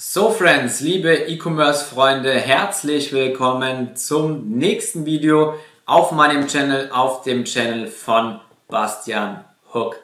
[0.00, 5.54] So Friends, liebe E-Commerce-Freunde, herzlich willkommen zum nächsten Video
[5.86, 8.38] auf meinem Channel, auf dem Channel von
[8.68, 9.96] Bastian Hook.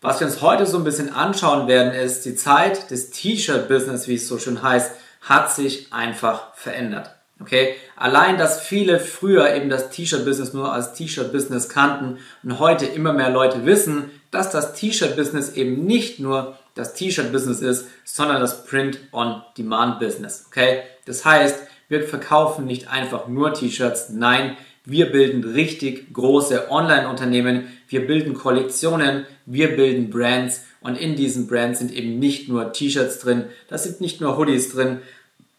[0.00, 4.16] Was wir uns heute so ein bisschen anschauen werden, ist, die Zeit des T-Shirt-Business, wie
[4.16, 4.90] es so schön heißt,
[5.20, 7.14] hat sich einfach verändert.
[7.40, 7.76] Okay?
[7.94, 13.30] Allein, dass viele früher eben das T-Shirt-Business nur als T-Shirt-Business kannten und heute immer mehr
[13.30, 20.46] Leute wissen, dass das T-Shirt-Business eben nicht nur das T-Shirt-Business ist, sondern das Print-on-Demand-Business.
[20.46, 20.82] Okay?
[21.06, 28.06] Das heißt, wir verkaufen nicht einfach nur T-Shirts, nein, wir bilden richtig große Online-Unternehmen, wir
[28.06, 33.46] bilden Kollektionen, wir bilden Brands und in diesen Brands sind eben nicht nur T-Shirts drin,
[33.68, 35.00] da sind nicht nur Hoodies drin,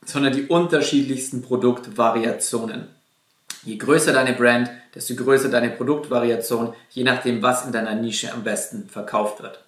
[0.05, 2.87] sondern die unterschiedlichsten Produktvariationen.
[3.65, 8.43] Je größer deine Brand, desto größer deine Produktvariation, je nachdem, was in deiner Nische am
[8.43, 9.59] besten verkauft wird.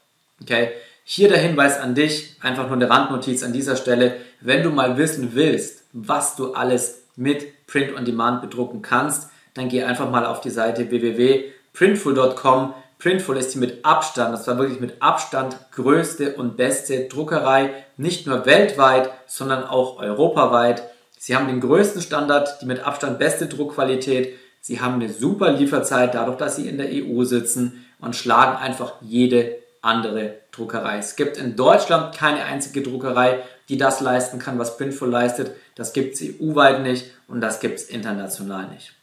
[0.42, 0.72] Okay?
[1.04, 4.18] Hier der Hinweis an dich, einfach nur eine Randnotiz an dieser Stelle.
[4.40, 9.70] Wenn du mal wissen willst, was du alles mit Print on Demand bedrucken kannst, dann
[9.70, 12.73] geh einfach mal auf die Seite www.printful.com.
[13.00, 18.28] Printful ist die mit Abstand, das war wirklich mit Abstand größte und beste Druckerei, nicht
[18.28, 20.84] nur weltweit, sondern auch europaweit.
[21.18, 24.36] Sie haben den größten Standard, die mit Abstand beste Druckqualität.
[24.59, 28.94] Sie haben eine super Lieferzeit, dadurch, dass sie in der EU sitzen und schlagen einfach
[29.02, 30.98] jede andere Druckerei.
[30.98, 35.56] Es gibt in Deutschland keine einzige Druckerei, die das leisten kann, was Printful leistet.
[35.76, 38.94] Das gibt es EU-weit nicht und das gibt es international nicht.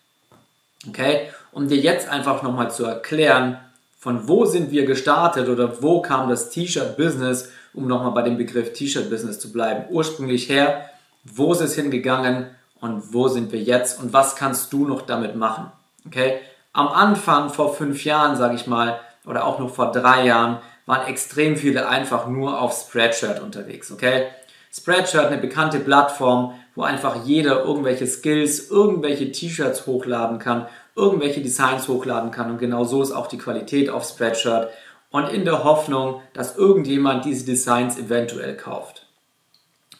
[0.88, 1.30] Okay?
[1.52, 3.58] Um dir jetzt einfach nochmal zu erklären,
[3.98, 8.72] von wo sind wir gestartet oder wo kam das T-Shirt-Business, um nochmal bei dem Begriff
[8.72, 10.88] T-Shirt-Business zu bleiben, ursprünglich her,
[11.24, 12.46] wo ist es hingegangen
[12.80, 15.72] und wo sind wir jetzt und was kannst du noch damit machen.
[16.06, 16.38] Okay?
[16.72, 21.06] Am Anfang, vor fünf Jahren, sage ich mal, oder auch noch vor drei Jahren, waren
[21.06, 24.26] extrem viele einfach nur auf Spreadshirt unterwegs, okay?
[24.72, 31.88] Spreadshirt, eine bekannte Plattform, wo einfach jeder irgendwelche Skills, irgendwelche T-Shirts hochladen kann, irgendwelche Designs
[31.88, 34.70] hochladen kann und genau so ist auch die Qualität auf Spreadshirt
[35.10, 39.06] und in der Hoffnung, dass irgendjemand diese Designs eventuell kauft.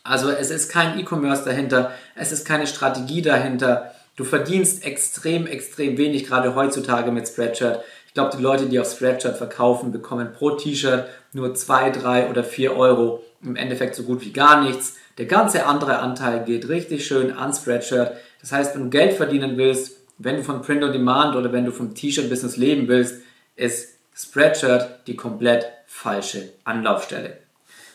[0.05, 3.93] Also es ist kein E-Commerce dahinter, es ist keine Strategie dahinter.
[4.17, 7.85] Du verdienst extrem, extrem wenig, gerade heutzutage mit Spreadshirt.
[8.09, 12.43] Ich glaube, die Leute, die auf Spreadshirt verkaufen, bekommen pro T-Shirt nur 2, 3 oder
[12.43, 13.23] 4 Euro.
[13.43, 14.97] Im Endeffekt so gut wie gar nichts.
[15.19, 18.17] Der ganze andere Anteil geht richtig schön an Spreadshirt.
[18.41, 21.65] Das heißt, wenn du Geld verdienen willst, wenn du von Print on Demand oder wenn
[21.65, 23.21] du vom T-Shirt-Business leben willst,
[23.57, 27.39] ist Spreadshirt die komplett falsche Anlaufstelle.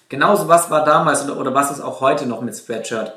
[0.10, 3.14] Genauso was war damals oder, oder was ist auch heute noch mit Spreadshirt.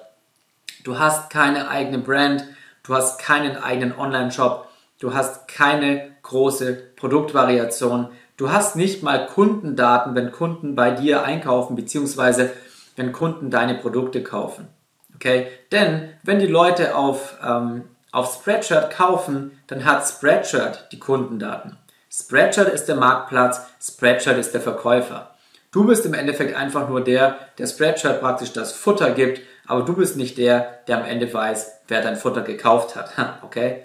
[0.82, 2.44] Du hast keine eigene Brand,
[2.84, 4.68] du hast keinen eigenen Online-Shop,
[5.00, 8.08] du hast keine große Produktvariation.
[8.36, 12.52] Du hast nicht mal Kundendaten, wenn Kunden bei dir einkaufen, beziehungsweise
[12.96, 14.68] wenn Kunden deine Produkte kaufen.
[15.14, 15.46] Okay?
[15.72, 21.76] Denn wenn die Leute auf, ähm, auf Spreadshirt kaufen, dann hat Spreadshirt die Kundendaten.
[22.10, 25.32] Spreadshirt ist der Marktplatz, Spreadshirt ist der Verkäufer.
[25.70, 29.94] Du bist im Endeffekt einfach nur der, der Spreadshirt praktisch das Futter gibt, aber du
[29.94, 33.12] bist nicht der, der am Ende weiß, wer dein Futter gekauft hat.
[33.42, 33.84] Okay?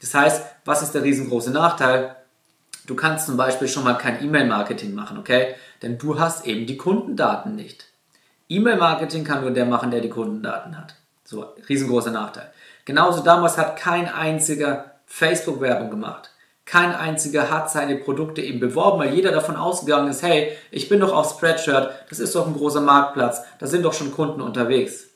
[0.00, 2.16] Das heißt, was ist der riesengroße Nachteil?
[2.86, 5.54] Du kannst zum Beispiel schon mal kein E-Mail-Marketing machen, okay?
[5.82, 7.86] Denn du hast eben die Kundendaten nicht.
[8.48, 10.96] E-Mail-Marketing kann nur der machen, der die Kundendaten hat.
[11.24, 12.50] So, riesengroßer Nachteil.
[12.84, 16.30] Genauso damals hat kein einziger Facebook-Werbung gemacht.
[16.64, 21.00] Kein einziger hat seine Produkte eben beworben, weil jeder davon ausgegangen ist, hey, ich bin
[21.00, 25.09] doch auf Spreadshirt, das ist doch ein großer Marktplatz, da sind doch schon Kunden unterwegs.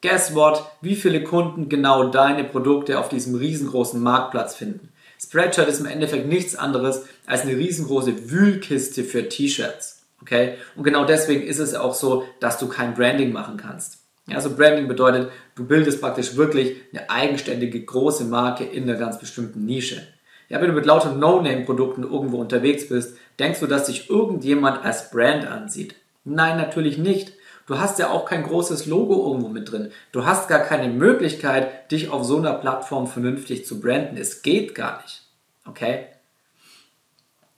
[0.00, 0.64] Guess what?
[0.80, 4.90] Wie viele Kunden genau deine Produkte auf diesem riesengroßen Marktplatz finden?
[5.20, 10.02] Spreadshirt ist im Endeffekt nichts anderes als eine riesengroße Wühlkiste für T-Shirts.
[10.22, 10.54] Okay?
[10.76, 13.98] Und genau deswegen ist es auch so, dass du kein Branding machen kannst.
[14.32, 19.64] Also Branding bedeutet, du bildest praktisch wirklich eine eigenständige große Marke in einer ganz bestimmten
[19.64, 20.06] Nische.
[20.48, 25.10] Ja, wenn du mit lauter No-Name-Produkten irgendwo unterwegs bist, denkst du, dass sich irgendjemand als
[25.10, 25.96] Brand ansieht?
[26.24, 27.32] Nein, natürlich nicht.
[27.68, 29.92] Du hast ja auch kein großes Logo irgendwo mit drin.
[30.10, 34.16] Du hast gar keine Möglichkeit, dich auf so einer Plattform vernünftig zu branden.
[34.16, 35.20] Es geht gar nicht.
[35.66, 36.06] Okay?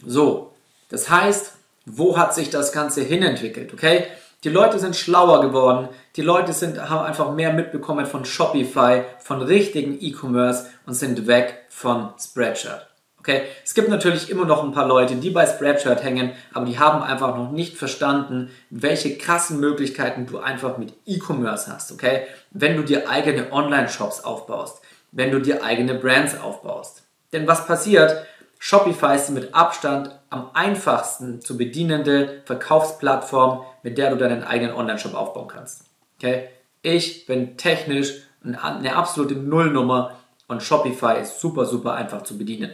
[0.04, 0.52] So,
[0.88, 1.52] das heißt,
[1.86, 3.72] wo hat sich das Ganze hinentwickelt?
[3.72, 4.08] Okay?
[4.42, 5.88] Die Leute sind schlauer geworden.
[6.16, 11.66] Die Leute sind, haben einfach mehr mitbekommen von Shopify, von richtigen E-Commerce und sind weg
[11.68, 12.89] von Spreadshirt.
[13.20, 16.78] Okay, es gibt natürlich immer noch ein paar Leute, die bei Spreadshirt hängen, aber die
[16.78, 21.92] haben einfach noch nicht verstanden, welche krassen Möglichkeiten du einfach mit E-Commerce hast.
[21.92, 24.80] Okay, wenn du dir eigene Online-Shops aufbaust,
[25.12, 27.02] wenn du dir eigene Brands aufbaust.
[27.34, 28.26] Denn was passiert?
[28.58, 35.14] Shopify ist mit Abstand am einfachsten zu bedienende Verkaufsplattform, mit der du deinen eigenen Online-Shop
[35.14, 35.84] aufbauen kannst.
[36.16, 36.48] Okay?
[36.80, 40.16] Ich bin technisch eine absolute Nullnummer
[40.48, 42.70] und Shopify ist super, super einfach zu bedienen.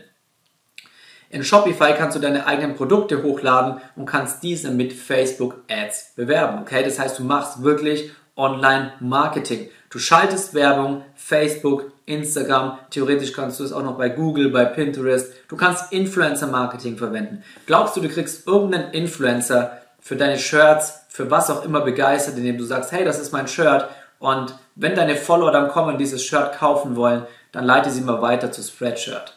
[1.31, 6.63] In Shopify kannst du deine eigenen Produkte hochladen und kannst diese mit Facebook Ads bewerben.
[6.63, 9.69] Okay, das heißt, du machst wirklich Online-Marketing.
[9.91, 15.33] Du schaltest Werbung, Facebook, Instagram, theoretisch kannst du es auch noch bei Google, bei Pinterest.
[15.49, 17.43] Du kannst Influencer-Marketing verwenden.
[17.67, 22.59] Glaubst du, du kriegst irgendeinen Influencer für deine Shirts, für was auch immer begeistert, indem
[22.59, 23.89] du sagst, hey, das ist mein Shirt
[24.19, 28.23] und wenn deine Follower dann kommen und dieses Shirt kaufen wollen, dann leite sie mal
[28.23, 29.36] weiter zu Spreadshirt.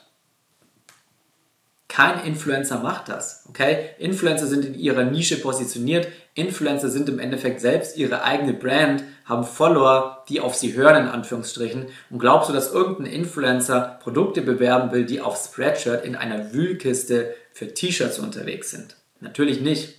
[1.89, 3.89] Kein Influencer macht das, okay?
[3.97, 6.07] Influencer sind in ihrer Nische positioniert.
[6.36, 11.09] Influencer sind im Endeffekt selbst ihre eigene Brand, haben Follower, die auf sie hören, in
[11.09, 11.88] Anführungsstrichen.
[12.12, 17.33] Und glaubst du, dass irgendein Influencer Produkte bewerben will, die auf Spreadshirt in einer Wühlkiste
[17.53, 18.95] für T-Shirts unterwegs sind?
[19.19, 19.95] Natürlich nicht.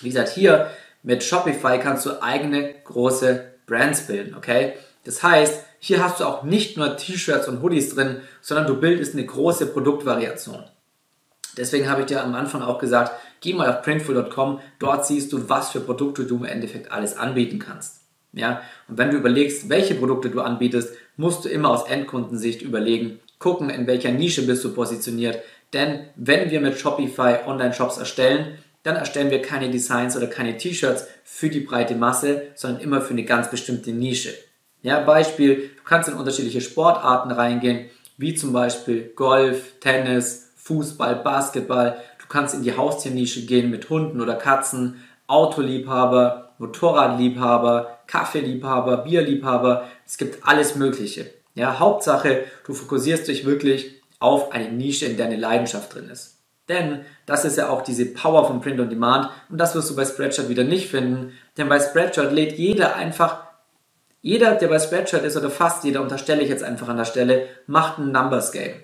[0.00, 0.70] Wie gesagt, hier
[1.02, 4.74] mit Shopify kannst du eigene große Brands bilden, okay?
[5.04, 9.14] Das heißt, hier hast du auch nicht nur T-Shirts und Hoodies drin, sondern du bildest
[9.14, 10.62] eine große Produktvariation.
[11.58, 15.48] Deswegen habe ich dir am Anfang auch gesagt, geh mal auf printful.com, dort siehst du,
[15.48, 18.00] was für Produkte du im Endeffekt alles anbieten kannst.
[18.32, 18.62] Ja?
[18.88, 23.70] Und wenn du überlegst, welche Produkte du anbietest, musst du immer aus Endkundensicht überlegen, gucken,
[23.70, 25.40] in welcher Nische bist du positioniert.
[25.72, 31.06] Denn wenn wir mit Shopify Online-Shops erstellen, dann erstellen wir keine Designs oder keine T-Shirts
[31.24, 34.32] für die breite Masse, sondern immer für eine ganz bestimmte Nische.
[34.82, 41.96] Ja, Beispiel, du kannst in unterschiedliche Sportarten reingehen, wie zum Beispiel Golf, Tennis, Fußball, Basketball.
[42.18, 49.88] Du kannst in die Haustiernische gehen mit Hunden oder Katzen, Autoliebhaber, Motorradliebhaber, Kaffeeliebhaber, Bierliebhaber.
[50.06, 51.30] Es gibt alles Mögliche.
[51.54, 56.36] Ja, Hauptsache, du fokussierst dich wirklich auf eine Nische, in der eine Leidenschaft drin ist.
[56.68, 59.96] Denn das ist ja auch diese Power von Print on Demand und das wirst du
[59.96, 61.32] bei Spreadshirt wieder nicht finden.
[61.56, 63.44] Denn bei Spreadshirt lädt jeder einfach,
[64.20, 67.46] jeder, der bei Spreadshirt ist oder fast jeder, unterstelle ich jetzt einfach an der Stelle,
[67.66, 68.74] macht ein Numbers Game.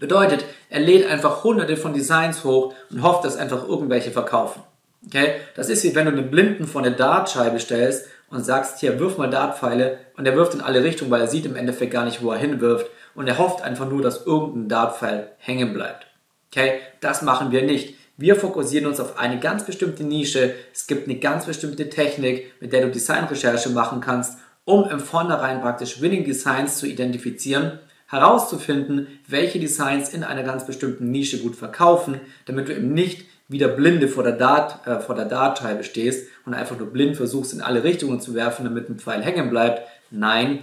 [0.00, 4.62] Bedeutet, er lädt einfach hunderte von Designs hoch und hofft, dass einfach irgendwelche verkaufen.
[5.06, 5.34] Okay?
[5.54, 9.18] Das ist wie wenn du einen Blinden vor eine Dartscheibe stellst und sagst, hier, wirf
[9.18, 12.22] mal Dartpfeile und er wirft in alle Richtungen, weil er sieht im Endeffekt gar nicht,
[12.22, 16.06] wo er hinwirft und er hofft einfach nur, dass irgendein Dartpfeil hängen bleibt.
[16.50, 16.80] Okay?
[17.00, 17.94] Das machen wir nicht.
[18.16, 20.54] Wir fokussieren uns auf eine ganz bestimmte Nische.
[20.72, 25.60] Es gibt eine ganz bestimmte Technik, mit der du Designrecherche machen kannst, um im Vornherein
[25.60, 32.20] praktisch Winning Designs zu identifizieren herauszufinden, welche Designs in einer ganz bestimmten Nische gut verkaufen,
[32.44, 36.54] damit du eben nicht wieder blinde vor der, Dart, äh, vor der Dartscheibe stehst und
[36.54, 39.86] einfach nur blind versuchst, in alle Richtungen zu werfen, damit ein Pfeil hängen bleibt.
[40.10, 40.60] Nein,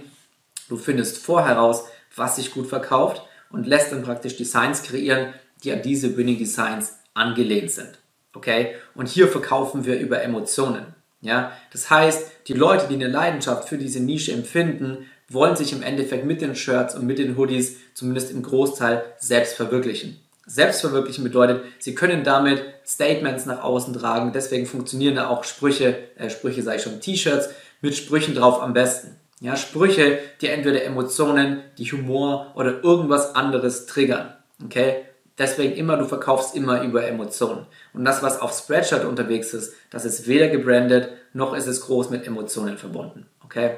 [0.68, 1.84] du findest vorher raus,
[2.14, 5.32] was sich gut verkauft und lässt dann praktisch Designs kreieren,
[5.64, 7.98] die an diese Winning Designs angelehnt sind.
[8.34, 8.74] Okay?
[8.94, 10.86] Und hier verkaufen wir über Emotionen.
[11.20, 11.52] Ja?
[11.72, 16.24] Das heißt, die Leute, die eine Leidenschaft für diese Nische empfinden, wollen sich im Endeffekt
[16.24, 20.18] mit den Shirts und mit den Hoodies zumindest im Großteil selbst verwirklichen.
[20.48, 24.32] Selbstverwirklichen bedeutet, sie können damit Statements nach außen tragen.
[24.32, 27.50] Deswegen funktionieren da auch Sprüche, äh, Sprüche sage ich schon, T-Shirts
[27.82, 29.16] mit Sprüchen drauf am besten.
[29.40, 34.32] Ja, Sprüche, die entweder Emotionen, die Humor oder irgendwas anderes triggern.
[34.64, 35.04] Okay?
[35.36, 37.66] Deswegen immer, du verkaufst immer über Emotionen.
[37.92, 42.10] Und das, was auf Spreadshirt unterwegs ist, das ist weder gebrandet, noch ist es groß
[42.10, 43.26] mit Emotionen verbunden.
[43.44, 43.76] Okay?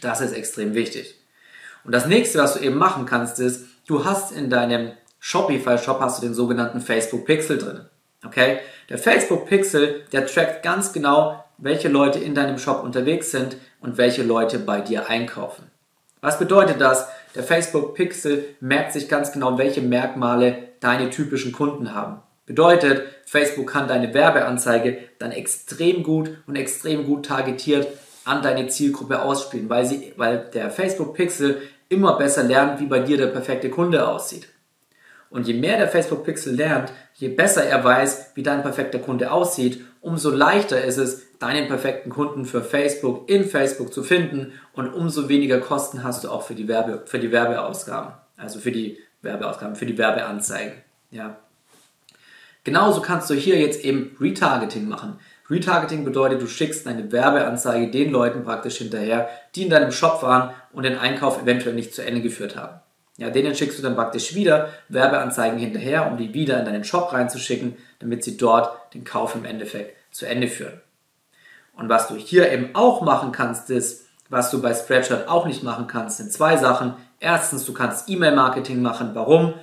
[0.00, 1.16] Das ist extrem wichtig.
[1.84, 6.18] Und das nächste, was du eben machen kannst, ist, du hast in deinem Shopify-Shop hast
[6.18, 7.80] du den sogenannten Facebook Pixel drin.
[8.24, 8.60] Okay?
[8.88, 13.98] Der Facebook Pixel, der trackt ganz genau, welche Leute in deinem Shop unterwegs sind und
[13.98, 15.70] welche Leute bei dir einkaufen.
[16.20, 17.06] Was bedeutet das?
[17.34, 22.20] Der Facebook Pixel merkt sich ganz genau, welche Merkmale deine typischen Kunden haben.
[22.46, 27.86] Bedeutet, Facebook kann deine Werbeanzeige dann extrem gut und extrem gut targetiert
[28.30, 33.00] an deine Zielgruppe ausspielen, weil, sie, weil der Facebook Pixel immer besser lernt, wie bei
[33.00, 34.48] dir der perfekte Kunde aussieht.
[35.30, 39.32] Und je mehr der Facebook Pixel lernt, je besser er weiß, wie dein perfekter Kunde
[39.32, 44.92] aussieht, umso leichter ist es, deinen perfekten Kunden für Facebook in Facebook zu finden und
[44.92, 48.98] umso weniger Kosten hast du auch für die, Werbe, für die Werbeausgaben, also für die
[49.22, 50.74] Werbeausgaben, für die Werbeanzeigen.
[51.10, 51.38] Ja.
[52.62, 55.18] Genauso kannst du hier jetzt eben Retargeting machen.
[55.50, 60.50] Retargeting bedeutet, du schickst deine Werbeanzeige den Leuten praktisch hinterher, die in deinem Shop waren
[60.72, 62.80] und den Einkauf eventuell nicht zu Ende geführt haben.
[63.16, 67.12] Ja, denen schickst du dann praktisch wieder Werbeanzeigen hinterher, um die wieder in deinen Shop
[67.12, 70.80] reinzuschicken, damit sie dort den Kauf im Endeffekt zu Ende führen.
[71.76, 75.62] Und was du hier eben auch machen kannst, ist, was du bei Spreadshirt auch nicht
[75.62, 76.94] machen kannst, sind zwei Sachen.
[77.18, 79.10] Erstens, du kannst E-Mail-Marketing machen.
[79.14, 79.54] Warum?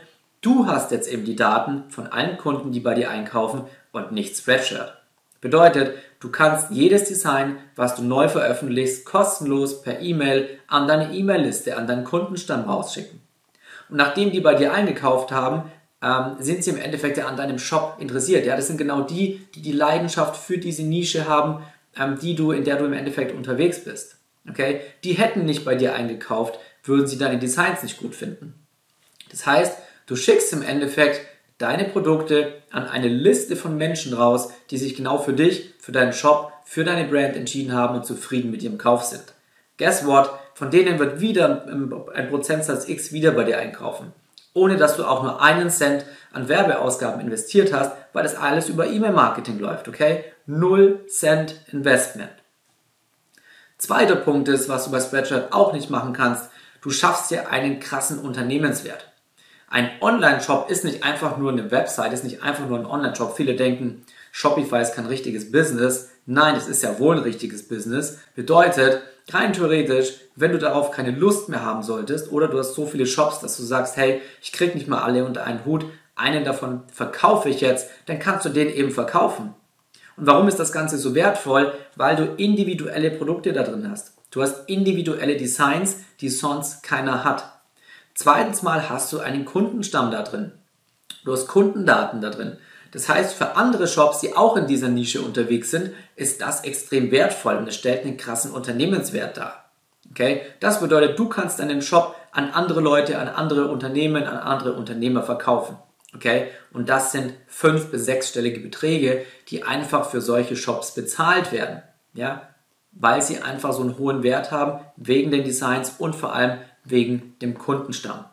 [0.41, 4.37] Du hast jetzt eben die Daten von allen Kunden, die bei dir einkaufen und nicht
[4.37, 4.96] Spreadshirt.
[5.41, 11.77] Bedeutet, du kannst jedes Design, was du neu veröffentlichst, kostenlos per E-Mail an deine E-Mail-Liste,
[11.77, 13.21] an deinen Kundenstamm rausschicken.
[13.89, 17.59] Und nachdem die bei dir eingekauft haben, ähm, sind sie im Endeffekt ja an deinem
[17.59, 18.45] Shop interessiert.
[18.45, 21.63] Ja, das sind genau die, die die Leidenschaft für diese Nische haben,
[21.97, 24.17] ähm, die du, in der du im Endeffekt unterwegs bist.
[24.49, 28.53] Okay, die hätten nicht bei dir eingekauft, würden sie deine Designs nicht gut finden.
[29.29, 31.21] Das heißt, du schickst im Endeffekt
[31.57, 36.13] deine Produkte an eine Liste von Menschen raus, die sich genau für dich, für deinen
[36.13, 39.23] Shop, für deine Brand entschieden haben und zufrieden mit ihrem Kauf sind.
[39.77, 40.29] Guess what?
[40.53, 41.65] Von denen wird wieder
[42.13, 44.11] ein Prozentsatz X wieder bei dir einkaufen.
[44.53, 48.87] Ohne dass du auch nur einen Cent an Werbeausgaben investiert hast, weil das alles über
[48.87, 50.23] E-Mail-Marketing läuft, okay?
[50.47, 52.31] Null Cent Investment.
[53.77, 56.49] Zweiter Punkt ist, was du bei Spreadshirt auch nicht machen kannst,
[56.81, 59.11] du schaffst dir einen krassen Unternehmenswert.
[59.69, 63.35] Ein Online-Shop ist nicht einfach nur eine Website, ist nicht einfach nur ein Online-Shop.
[63.35, 66.09] Viele denken, Shopify ist kein richtiges Business.
[66.25, 68.19] Nein, es ist ja wohl ein richtiges Business.
[68.33, 72.85] Bedeutet, rein theoretisch, wenn du darauf keine Lust mehr haben solltest oder du hast so
[72.85, 76.45] viele Shops, dass du sagst, hey, ich krieg nicht mal alle unter einen Hut, einen
[76.45, 79.53] davon verkaufe ich jetzt, dann kannst du den eben verkaufen.
[80.15, 81.73] Und warum ist das Ganze so wertvoll?
[81.95, 84.13] Weil du individuelle Produkte da drin hast.
[84.31, 87.56] Du hast individuelle Designs, die sonst keiner hat.
[88.17, 90.51] Zweitens mal hast du einen Kundenstamm da drin.
[91.23, 92.57] Du hast Kundendaten da drin.
[92.91, 97.11] Das heißt, für andere Shops, die auch in dieser Nische unterwegs sind, ist das extrem
[97.11, 99.69] wertvoll und es stellt einen krassen Unternehmenswert dar.
[100.09, 100.41] Okay?
[100.59, 105.21] Das bedeutet, du kannst deinen Shop an andere Leute, an andere Unternehmen, an andere Unternehmer
[105.21, 105.77] verkaufen.
[106.15, 106.47] Okay?
[106.73, 111.83] Und das sind fünf- bis sechsstellige Beträge, die einfach für solche Shops bezahlt werden.
[112.15, 112.49] Ja?
[112.93, 116.57] Weil sie einfach so einen hohen Wert haben, wegen den Designs und vor allem
[116.89, 118.25] wegen dem Kundenstamm.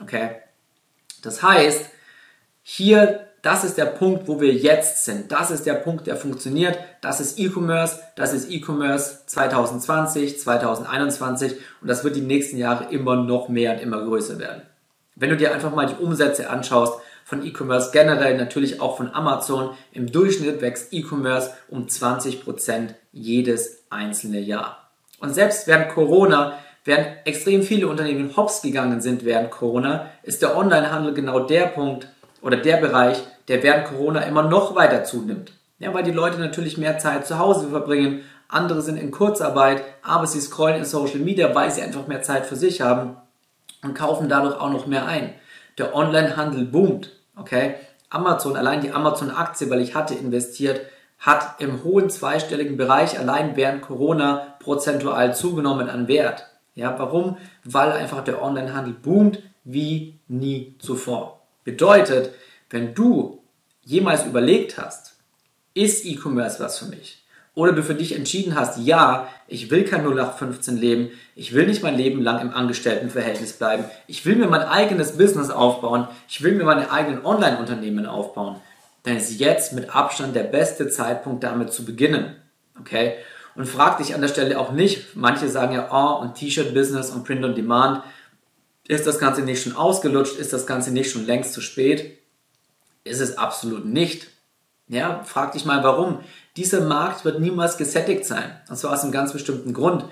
[0.00, 0.30] Okay?
[1.22, 1.90] Das heißt,
[2.62, 5.32] hier, das ist der Punkt, wo wir jetzt sind.
[5.32, 6.78] Das ist der Punkt, der funktioniert.
[7.00, 8.00] Das ist E-Commerce.
[8.16, 13.80] Das ist E-Commerce 2020, 2021 und das wird die nächsten Jahre immer noch mehr und
[13.80, 14.62] immer größer werden.
[15.16, 19.76] Wenn du dir einfach mal die Umsätze anschaust von E-Commerce generell, natürlich auch von Amazon,
[19.92, 24.90] im Durchschnitt wächst E-Commerce um 20% jedes einzelne Jahr.
[25.18, 30.56] Und selbst während Corona Während extrem viele Unternehmen hops gegangen sind während Corona, ist der
[30.56, 32.08] Onlinehandel genau der Punkt
[32.40, 33.18] oder der Bereich,
[33.48, 35.52] der während Corona immer noch weiter zunimmt.
[35.78, 40.26] Ja, weil die Leute natürlich mehr Zeit zu Hause verbringen, andere sind in Kurzarbeit, aber
[40.26, 43.16] sie scrollen in Social Media, weil sie einfach mehr Zeit für sich haben
[43.82, 45.34] und kaufen dadurch auch noch mehr ein.
[45.78, 47.76] Der Onlinehandel boomt, okay?
[48.08, 50.80] Amazon, allein die Amazon-Aktie, weil ich hatte investiert,
[51.18, 56.49] hat im hohen zweistelligen Bereich allein während Corona prozentual zugenommen an Wert.
[56.74, 57.36] Ja, warum?
[57.64, 61.42] Weil einfach der Onlinehandel boomt wie nie zuvor.
[61.64, 62.32] Bedeutet,
[62.70, 63.42] wenn du
[63.82, 65.16] jemals überlegt hast,
[65.74, 67.22] ist E-Commerce was für mich?
[67.54, 71.82] Oder du für dich entschieden hast, ja, ich will kein 0815 leben, ich will nicht
[71.82, 76.52] mein Leben lang im Angestelltenverhältnis bleiben, ich will mir mein eigenes Business aufbauen, ich will
[76.52, 78.56] mir meine eigenen Online-Unternehmen aufbauen,
[79.02, 82.36] dann ist jetzt mit Abstand der beste Zeitpunkt damit zu beginnen.
[82.78, 83.14] Okay?
[83.54, 87.24] Und frag dich an der Stelle auch nicht, manche sagen ja, oh, und T-Shirt-Business und
[87.24, 88.02] Print on Demand,
[88.88, 92.18] ist das Ganze nicht schon ausgelutscht, ist das Ganze nicht schon längst zu spät?
[93.04, 94.26] Ist es absolut nicht.
[94.88, 96.18] Ja, frag dich mal warum.
[96.56, 98.60] Dieser Markt wird niemals gesättigt sein.
[98.68, 100.04] Und zwar aus einem ganz bestimmten Grund.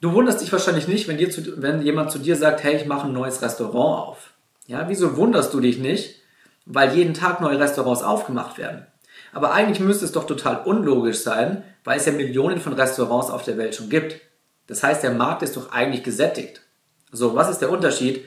[0.00, 2.86] Du wunderst dich wahrscheinlich nicht, wenn, dir zu, wenn jemand zu dir sagt, hey, ich
[2.86, 4.34] mache ein neues Restaurant auf.
[4.66, 6.20] Ja, wieso wunderst du dich nicht?
[6.66, 8.86] Weil jeden Tag neue Restaurants aufgemacht werden.
[9.34, 13.42] Aber eigentlich müsste es doch total unlogisch sein, weil es ja Millionen von Restaurants auf
[13.42, 14.20] der Welt schon gibt.
[14.68, 16.62] Das heißt, der Markt ist doch eigentlich gesättigt.
[17.12, 18.24] So, was ist der Unterschied?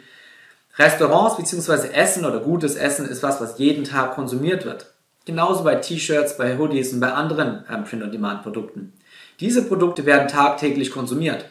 [0.78, 1.88] Restaurants bzw.
[1.94, 4.94] Essen oder gutes Essen ist was, was jeden Tag konsumiert wird.
[5.26, 8.94] Genauso bei T-Shirts, bei Hoodies und bei anderen ähm, Print-on-Demand-Produkten.
[9.40, 11.46] Diese Produkte werden tagtäglich konsumiert.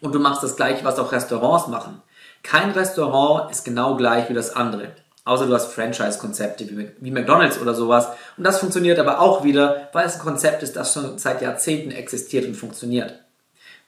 [0.00, 2.02] Und du machst das gleiche, was auch Restaurants machen.
[2.42, 4.92] Kein Restaurant ist genau gleich wie das andere.
[5.26, 6.68] Außer du hast Franchise-Konzepte
[7.00, 8.06] wie McDonalds oder sowas.
[8.36, 11.90] Und das funktioniert aber auch wieder, weil es ein Konzept ist, das schon seit Jahrzehnten
[11.90, 13.24] existiert und funktioniert.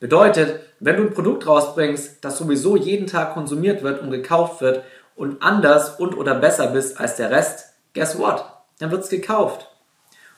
[0.00, 4.82] Bedeutet, wenn du ein Produkt rausbringst, das sowieso jeden Tag konsumiert wird und gekauft wird
[5.14, 8.44] und anders und oder besser bist als der Rest, guess what?
[8.80, 9.68] Dann wird es gekauft.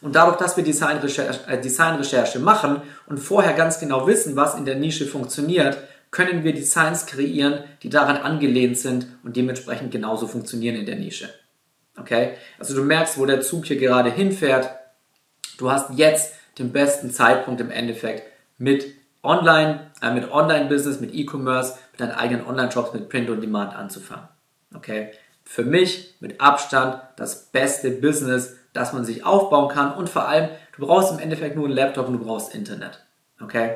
[0.03, 4.67] Und dadurch, dass wir Designrecherche, äh, Designrecherche machen und vorher ganz genau wissen, was in
[4.67, 5.79] der Nische funktioniert,
[6.11, 11.29] können wir Designs kreieren, die daran angelehnt sind und dementsprechend genauso funktionieren in der Nische.
[11.97, 12.35] Okay?
[12.59, 14.71] Also du merkst, wo der Zug hier gerade hinfährt.
[15.59, 18.25] Du hast jetzt den besten Zeitpunkt im Endeffekt
[18.59, 18.87] mit
[19.23, 24.29] Online, äh, mit Online-Business, mit E-Commerce, mit deinen eigenen Online-Shops, mit Print und Demand anzufangen.
[24.75, 25.11] Okay?
[25.51, 30.49] für mich mit Abstand das beste Business, das man sich aufbauen kann und vor allem,
[30.77, 33.05] du brauchst im Endeffekt nur einen Laptop und du brauchst Internet.
[33.43, 33.75] Okay?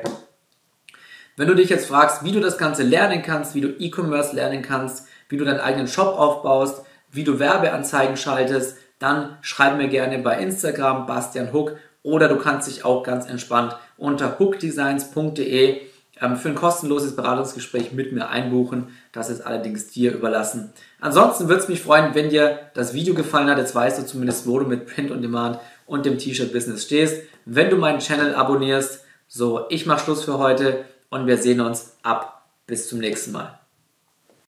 [1.37, 4.61] Wenn du dich jetzt fragst, wie du das Ganze lernen kannst, wie du E-Commerce lernen
[4.61, 10.19] kannst, wie du deinen eigenen Shop aufbaust, wie du Werbeanzeigen schaltest, dann schreib mir gerne
[10.19, 15.81] bei Instagram Bastian Hook oder du kannst dich auch ganz entspannt unter hookdesigns.de
[16.21, 18.95] ähm, für ein kostenloses Beratungsgespräch mit mir einbuchen.
[19.11, 20.71] Das ist allerdings dir überlassen.
[21.01, 23.57] Ansonsten würde es mich freuen, wenn dir das Video gefallen hat.
[23.57, 27.23] Jetzt weißt du zumindest, wo du mit Print on Demand und dem T-Shirt-Business stehst.
[27.45, 31.95] Wenn du meinen Channel abonnierst, so, ich mache Schluss für heute und wir sehen uns
[32.03, 32.43] ab.
[32.67, 33.59] Bis zum nächsten Mal.